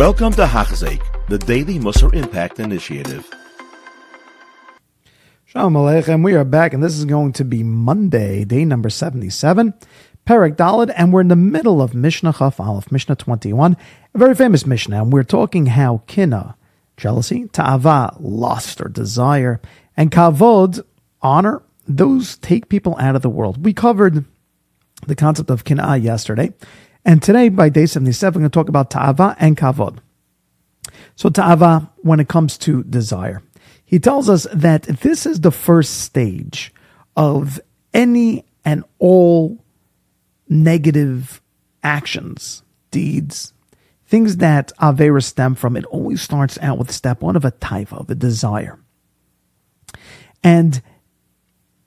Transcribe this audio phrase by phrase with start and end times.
[0.00, 3.30] Welcome to Hachzeik, the Daily Musar Impact Initiative.
[5.44, 6.24] Shalom Aleichem.
[6.24, 9.74] We are back, and this is going to be Monday, day number 77,
[10.26, 13.76] Perek Daled, and we're in the middle of Mishnah Chaf Aleph, Mishnah 21,
[14.14, 16.56] a very famous Mishnah, and we're talking how Kina,
[16.96, 19.60] jealousy, Ta'ava, lust or desire,
[19.98, 20.82] and Kavod,
[21.20, 23.66] honor, those take people out of the world.
[23.66, 24.24] We covered
[25.06, 26.54] the concept of Kina yesterday,
[27.04, 29.98] and today, by day 77, we're going to talk about Ta'ava and Kavod.
[31.16, 33.42] So, Ta'ava, when it comes to desire.
[33.84, 36.72] He tells us that this is the first stage
[37.16, 37.60] of
[37.92, 39.64] any and all
[40.48, 41.40] negative
[41.82, 43.52] actions, deeds,
[44.06, 45.76] things that Avera stem from.
[45.76, 48.78] It always starts out with step one of a taiva, of a desire.
[50.42, 50.80] And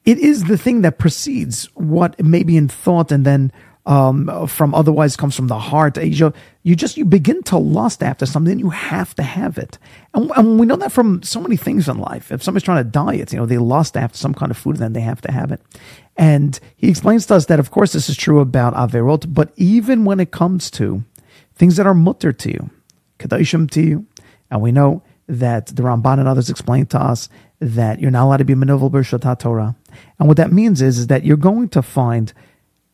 [0.05, 3.51] it is the thing that precedes what may be in thought and then
[3.85, 5.97] um, from otherwise comes from the heart.
[5.97, 6.33] You,
[6.63, 9.77] you just you begin to lust after something, you have to have it,
[10.13, 12.31] and, and, we know that from so many things in life.
[12.31, 14.93] If somebody's trying to diet, you know they lust after some kind of food, then
[14.93, 15.61] they have to have it.
[16.15, 20.05] And he explains to us that, of course, this is true about averot, but even
[20.05, 21.03] when it comes to
[21.55, 22.69] things that are mutar to you,
[23.19, 24.05] kadashim to you,
[24.49, 27.27] and we know that the Ramban and others explain to us
[27.59, 29.75] that you're not allowed to be manovel b'rshat Torah,
[30.19, 32.31] and what that means is, is that you're going to find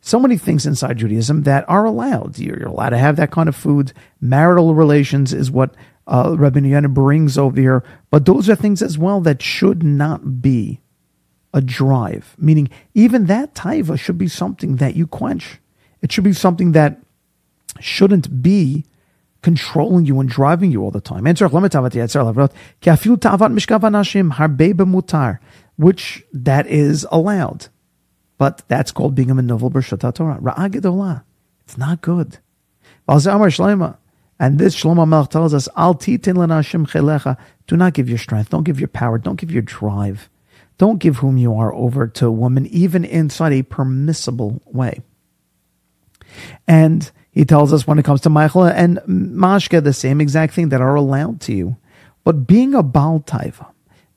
[0.00, 2.38] so many things inside Judaism that are allowed.
[2.38, 3.92] You're, allowed to have that kind of food.
[4.20, 5.74] Marital relations is what
[6.06, 7.84] uh, Rabbi Yonah brings over here.
[8.10, 10.80] But those are things as well that should not be
[11.52, 12.34] a drive.
[12.38, 15.58] Meaning, even that taiva should be something that you quench.
[16.00, 17.00] It should be something that
[17.78, 18.84] shouldn't be
[19.42, 21.26] controlling you and driving you all the time.
[25.76, 27.68] Which that is allowed.
[28.40, 30.38] But that's called being a menovel b'shata Torah.
[30.40, 31.22] Ra'ah
[31.60, 32.38] It's not good.
[33.06, 33.18] And
[34.58, 37.36] this Shlomo Melech tells us, Al chelecha.
[37.66, 38.48] Do not give your strength.
[38.48, 39.18] Don't give your power.
[39.18, 40.30] Don't give your drive.
[40.78, 45.02] Don't give whom you are over to a woman, even inside a permissible way.
[46.66, 50.70] And he tells us when it comes to Michael and Mashka, the same exact thing
[50.70, 51.76] that are allowed to you.
[52.24, 53.66] But being a Baal Taiva,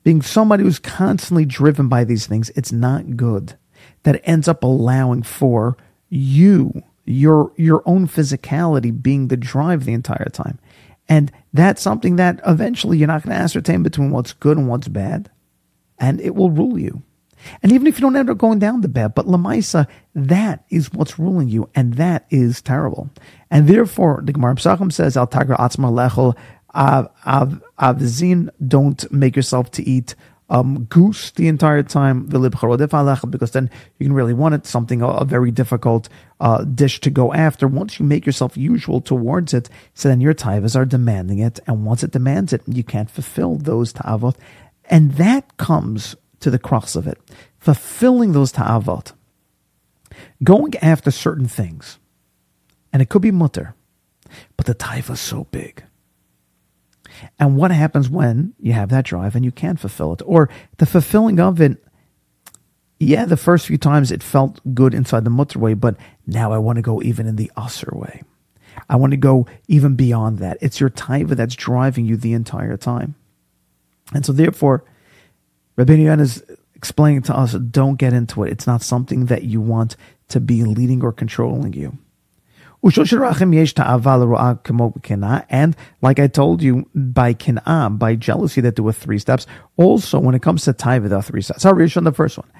[0.02, 3.58] being somebody who's constantly driven by these things, it's not good
[4.04, 5.76] that ends up allowing for
[6.08, 10.58] you, your your own physicality being the drive the entire time.
[11.08, 14.88] And that's something that eventually you're not going to ascertain between what's good and what's
[14.88, 15.30] bad.
[15.98, 17.02] And it will rule you.
[17.62, 20.92] And even if you don't end up going down the bad, but Lamaisa, that is
[20.92, 23.10] what's ruling you, and that is terrible.
[23.50, 26.36] And therefore, the Gemara Pesachim says, Al Tagra Atzma Lechel
[26.74, 30.14] Avzin, don't make yourself to eat
[30.50, 35.24] um, goose the entire time, because then you can really want it, something, a, a
[35.24, 36.08] very difficult
[36.40, 37.66] uh, dish to go after.
[37.66, 41.86] Once you make yourself usual towards it, so then your taivas are demanding it, and
[41.86, 44.36] once it demands it, you can't fulfill those ta'avot.
[44.90, 47.18] And that comes to the cross of it.
[47.58, 49.12] Fulfilling those ta'avot.
[50.42, 51.98] Going after certain things.
[52.92, 53.72] And it could be mutar,
[54.56, 55.82] but the taiva is so big
[57.38, 60.22] and what happens when you have that drive and you can't fulfill it?
[60.24, 60.48] Or
[60.78, 61.82] the fulfilling of it,
[63.00, 66.58] yeah, the first few times it felt good inside the mutar way, but now I
[66.58, 68.22] want to go even in the assur way.
[68.88, 70.58] I want to go even beyond that.
[70.60, 73.14] It's your taiva that's driving you the entire time.
[74.12, 74.84] And so therefore,
[75.76, 76.42] Rabbi Yan is
[76.74, 78.52] explaining to us, don't get into it.
[78.52, 79.96] It's not something that you want
[80.28, 81.98] to be leading or controlling you.
[85.48, 89.46] And like I told you, by kin'ah, by jealousy, that there were three steps.
[89.78, 91.64] Also, when it comes to taiva, there are three steps.
[91.64, 92.50] Read on the first one.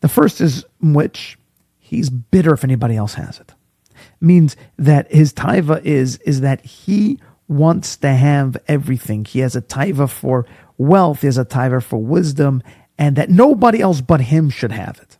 [0.00, 1.38] The first is which
[1.78, 3.54] he's bitter if anybody else has it.
[4.20, 7.18] Means that his taiva is is that he
[7.48, 9.24] wants to have everything.
[9.24, 10.44] He has a taiva for
[10.76, 11.20] wealth.
[11.22, 12.62] He has a taiva for wisdom,
[12.98, 15.18] and that nobody else but him should have it.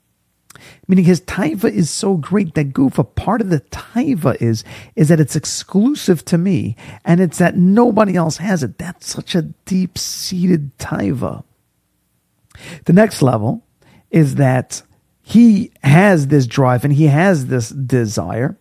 [0.86, 4.64] Meaning his taiva is so great that goofa, part of the taiva is,
[4.96, 8.78] is that it's exclusive to me and it's that nobody else has it.
[8.78, 11.44] That's such a deep seated taiva.
[12.84, 13.64] The next level
[14.10, 14.82] is that
[15.22, 18.58] he has this drive and he has this desire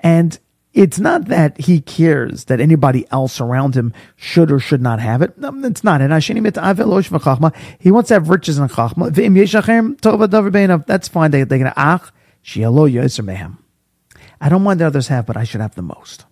[0.00, 0.38] and
[0.74, 5.20] it's not that he cares that anybody else around him should or should not have
[5.20, 5.34] it.
[5.38, 6.00] It's not.
[6.00, 10.86] He wants to have riches and chachma.
[10.86, 11.30] That's fine.
[11.30, 12.10] They, they're going to ach
[14.40, 16.24] I don't mind that others have, but I should have the most.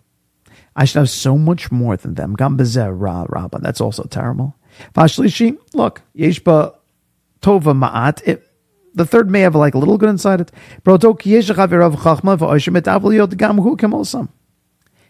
[0.75, 2.35] I should have so much more than them.
[2.35, 4.55] That's also terrible.
[4.93, 5.57] Vashlishi.
[5.73, 6.75] Look, yeshba
[7.41, 8.41] tova ma'at.
[8.93, 10.51] The third may have like a little good inside it.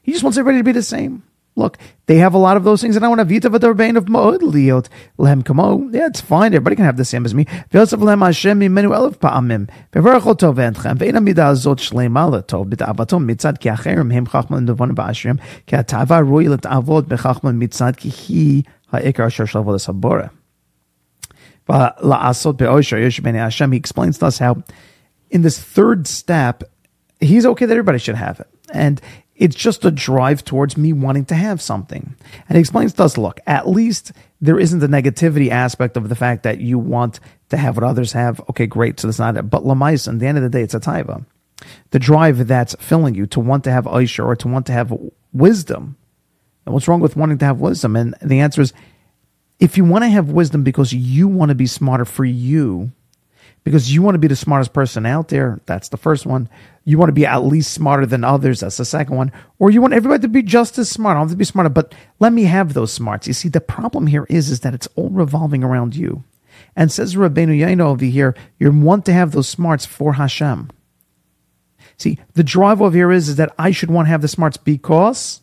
[0.04, 1.24] He just wants everybody to be the same.
[1.58, 4.06] Look, they have a lot of those things, and I want to vita v'darbein of
[4.06, 4.88] ma'od liot
[5.18, 5.94] lehem kamo.
[5.94, 6.54] Yeah, it's fine.
[6.54, 7.44] Everybody can have the same as me.
[7.44, 9.70] V'yosef lehem Hashem mimenu elef pa'amim.
[9.92, 10.98] V'varach otov v'entchem.
[10.98, 16.24] V'ein amida azot shlema letov b'ta'avatom mitzad ki acherim hem chachman devon ba'ashirim ki ha'tava
[16.24, 18.64] roi let'avod b'chachman mitzad ki hi
[18.94, 20.32] ha'ikar asher shalvod sabora.
[21.68, 23.72] Hashem.
[23.72, 24.64] He explains to us how
[25.30, 26.64] in this third step,
[27.20, 28.48] he's okay that everybody should have it.
[28.74, 29.02] And
[29.36, 32.16] it's just a drive towards me wanting to have something.
[32.48, 36.16] And he explains to us look, at least there isn't a negativity aspect of the
[36.16, 37.20] fact that you want
[37.50, 38.40] to have what others have.
[38.50, 39.00] Okay, great.
[39.00, 39.50] So that's not it.
[39.50, 41.26] But Lamais, at the end of the day, it's a taiva.
[41.92, 44.94] The drive that's filling you to want to have Aisha or to want to have
[45.34, 45.98] wisdom.
[46.66, 47.96] And what's wrong with wanting to have wisdom?
[47.96, 48.74] And the answer is
[49.62, 52.92] if you want to have wisdom because you want to be smarter for you,
[53.64, 55.62] because you want to be the smartest person out there.
[55.68, 56.50] That's the first one.
[56.84, 58.62] You want to be at least smarter than others.
[58.62, 59.32] That's the second one.
[59.60, 61.12] Or you want everybody to be just as smart.
[61.12, 63.28] I don't want to be smarter, but let me have those smarts.
[63.28, 66.24] You see, the problem here is, is that it's all revolving around you.
[66.76, 70.72] And says Rabbeinu Yonah over here, you want to have those smarts for Hashem.
[71.98, 74.58] See, the drive over here is, is that I should want to have the smarts
[74.58, 75.42] because,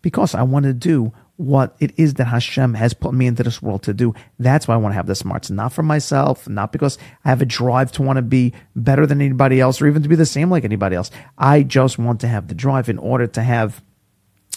[0.00, 3.60] because I want to do what it is that Hashem has put me into this
[3.60, 4.14] world to do.
[4.38, 7.42] That's why I want to have the smarts, not for myself, not because I have
[7.42, 10.26] a drive to want to be better than anybody else or even to be the
[10.26, 11.10] same like anybody else.
[11.36, 13.82] I just want to have the drive in order to have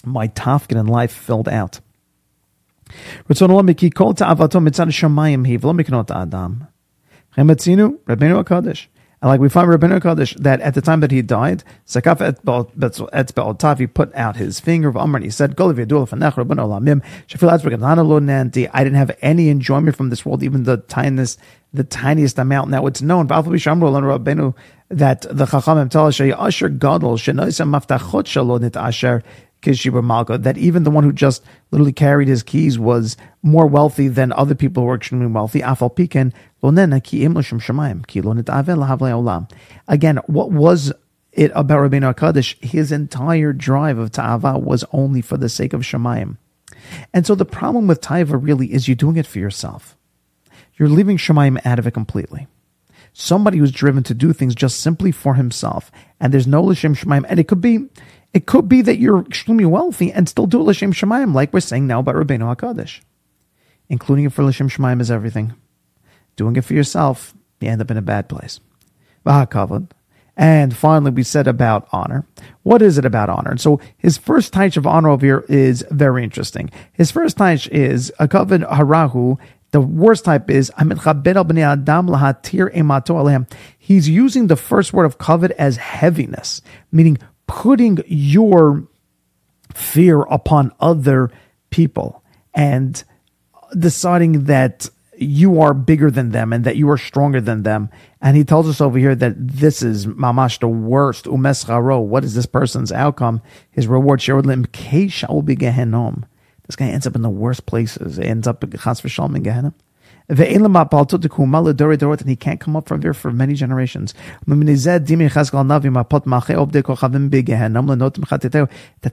[0.04, 1.80] my tafkid in life filled out.
[9.20, 12.38] And like we find Rabbeinu Kaddish that at the time that he died, Sakaf et
[13.78, 15.72] he put out his finger of Amr and he said, I
[18.84, 21.40] didn't have any enjoyment from this world, even the tiniest,
[21.72, 22.70] the tiniest amount.
[22.70, 23.44] Now it's known, that
[25.22, 26.68] the Chachamim tell us, Asher
[28.76, 29.24] Asher,
[29.62, 34.08] Kishiba Malka, that even the one who just literally carried his keys was more wealthy
[34.08, 35.60] than other people who were extremely wealthy.
[35.60, 36.32] Afal Piken,
[39.88, 40.92] Again, what was
[41.32, 42.64] it about Rabbeinu HaKadosh?
[42.64, 46.36] His entire drive of Ta'ava was only for the sake of Shemayim.
[47.12, 49.96] And so the problem with Taiva really is you're doing it for yourself.
[50.76, 52.46] You're leaving Shemayim out of it completely.
[53.12, 55.90] Somebody who's driven to do things just simply for himself,
[56.20, 57.88] and there's no L'Shem Shemayim, and it could be
[58.32, 61.86] it could be that you're extremely wealthy and still do L'Shem Shemayim, like we're saying
[61.86, 63.00] now about Rabbeinu HaKadosh.
[63.88, 65.54] Including it for L'Shem Shemayim is everything
[66.38, 68.60] doing it for yourself, you end up in a bad place.
[70.36, 72.24] And finally, we said about honor.
[72.62, 73.50] What is it about honor?
[73.50, 76.70] And so his first type of honor over here is very interesting.
[76.92, 79.36] His first type is a covet harahu.
[79.72, 80.70] The worst type is.
[83.78, 88.86] He's using the first word of covet as heaviness, meaning putting your
[89.74, 91.30] fear upon other
[91.70, 92.22] people
[92.54, 93.02] and
[93.76, 97.90] deciding that you are bigger than them and that you are stronger than them.
[98.22, 101.24] And he tells us over here that this is mamash the worst.
[101.24, 102.00] Umes charo.
[102.00, 103.42] What is this person's outcome?
[103.70, 104.36] His reward him.
[104.38, 106.24] will be gehenom.
[106.66, 108.18] This guy ends up in the worst places.
[108.18, 109.74] Ends up in chas v'shalom in Gehenna.
[110.28, 114.14] And he can't come up from there for many generations.
[114.46, 115.06] That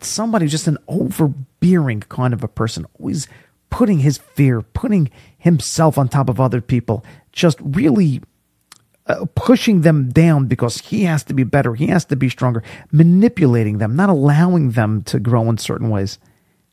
[0.04, 3.28] somebody, just an overbearing kind of a person, always
[3.70, 8.22] putting his fear, putting himself on top of other people, just really
[9.08, 12.64] uh, pushing them down because he has to be better, he has to be stronger,
[12.92, 16.18] manipulating them, not allowing them to grow in certain ways.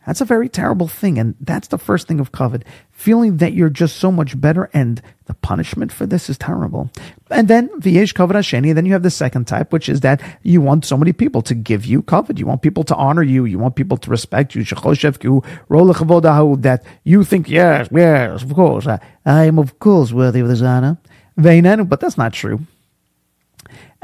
[0.07, 1.19] That's a very terrible thing.
[1.19, 2.65] And that's the first thing of kavod.
[2.91, 6.91] Feeling that you're just so much better and the punishment for this is terrible.
[7.31, 8.69] And then kavod hasheni.
[8.69, 11.43] And then you have the second type, which is that you want so many people
[11.43, 12.39] to give you kavod.
[12.39, 13.45] You want people to honor you.
[13.45, 14.65] You want people to respect you.
[14.65, 18.87] That you think, yes, yes, of course.
[18.87, 20.99] I am of course worthy of this honor.
[21.37, 22.61] But that's not true.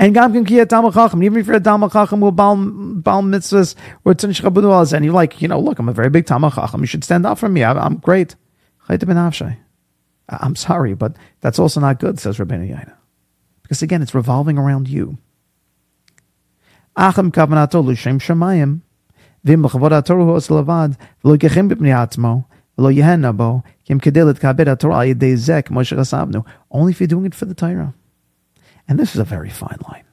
[0.01, 3.23] And Gam Kim Kiyat Talmud Chacham, even if you're a Talmud Chacham with Baal, Baal
[3.23, 3.75] Mitzvahs
[4.05, 6.81] or Tzin Shchabunu and you're like, you know, look, I'm a very big Talmud Chacham,
[6.81, 8.37] you should stand up for me, I, am great.
[8.89, 12.97] I'm sorry, but that's also not good, says Rabbeinu Yonah.
[13.63, 15.19] Because again, it's revolving around you.
[16.97, 18.83] Acham kavanato l'shem shemayim,
[19.45, 22.45] v'im l'chavodato ruhos levad, v'lo yechim b'pnei atzmo,
[22.79, 26.45] v'lo yehenna bo, kim kedei l'tkabed Torah yedei zek moshe.
[26.71, 27.95] Only if you're doing it for the Torah.
[28.89, 30.05] And this is a very fine line.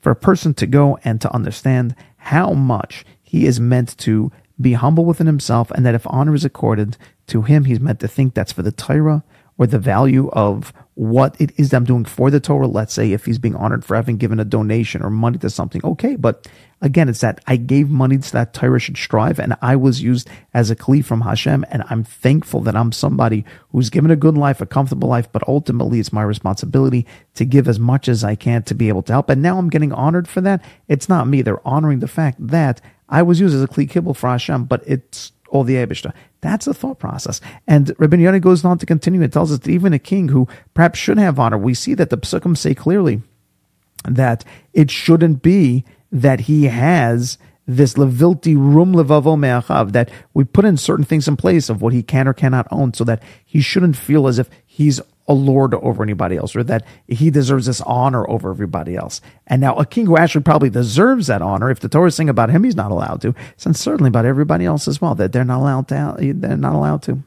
[0.00, 4.30] For a person to go and to understand how much he is meant to
[4.60, 8.08] be humble within himself, and that if honor is accorded to him, he's meant to
[8.08, 9.24] think that's for the Torah,
[9.58, 12.66] or the value of what it is that I'm doing for the Torah.
[12.66, 15.80] Let's say if he's being honored for having given a donation or money to something,
[15.84, 16.16] okay.
[16.16, 16.46] But
[16.80, 20.28] again, it's that I gave money to that Torah should strive, and I was used
[20.52, 24.38] as a kli from Hashem, and I'm thankful that I'm somebody who's given a good
[24.38, 28.36] life, a comfortable life, but ultimately it's my responsibility to give as much as I
[28.36, 29.30] can to be able to help.
[29.30, 30.64] And now I'm getting honored for that.
[30.88, 34.14] It's not me; they're honoring the fact that I was used as a kli kibble
[34.14, 36.12] for Hashem, but it's all the Abishta.
[36.40, 37.40] That's the thought process.
[37.66, 39.22] And Rabbi Yonah goes on to continue.
[39.22, 42.10] and tells us that even a king who perhaps should have honor, we see that
[42.10, 43.22] the psukim say clearly
[44.04, 50.64] that it shouldn't be that he has this levilti rum levavo me'achav, that we put
[50.64, 53.60] in certain things in place of what he can or cannot own so that he
[53.60, 57.80] shouldn't feel as if he's a lord over anybody else or that he deserves this
[57.82, 59.20] honor over everybody else.
[59.46, 62.28] And now a king who actually probably deserves that honor, if the Torah is saying
[62.28, 65.44] about him, he's not allowed to, and certainly about everybody else as well, that they're
[65.44, 67.22] not allowed to, they're not allowed to.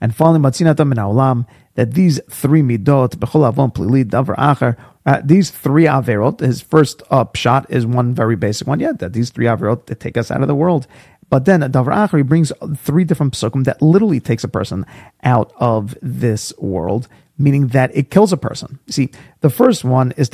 [0.00, 4.76] And finally, matzinatam in olam, that these three midot, bechol avon plili davar acher,
[5.06, 8.80] uh, these three averot, his first uh, shot is one very basic one.
[8.80, 10.86] Yeah, that these three averot that take us out of the world.
[11.30, 14.86] But then Davar Acher, he brings three different psukim that literally takes a person
[15.22, 18.78] out of this world, meaning that it kills a person.
[18.88, 20.28] See, the first one is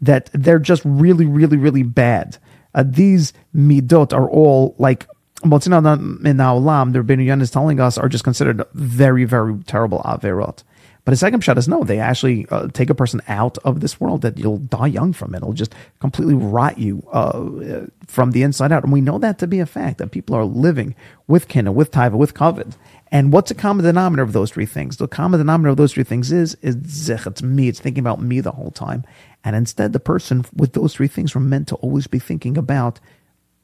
[0.00, 2.38] that they're just really, really, really bad.
[2.74, 5.06] Uh, these midot are all like
[5.42, 10.62] Motzina in Olam, the Rabbeinu is telling us, are just considered very, very terrible averot.
[11.06, 14.00] But the second shot is no, they actually uh, take a person out of this
[14.00, 15.38] world that you'll die young from it.
[15.38, 18.82] It'll just completely rot you uh, from the inside out.
[18.82, 20.96] And we know that to be a fact, that people are living
[21.28, 22.74] with kina, with taiva, with kavod.
[23.12, 24.96] And what's a common denominator of those three things?
[24.96, 27.24] The common denominator of those three things is, is zich.
[27.24, 27.68] It's me.
[27.68, 29.04] It's thinking about me the whole time.
[29.44, 32.98] And instead, the person with those three things were meant to always be thinking about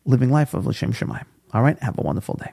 [0.05, 1.25] living life of L'Shem Shemaim.
[1.53, 1.77] All right.
[1.83, 2.53] Have a wonderful day.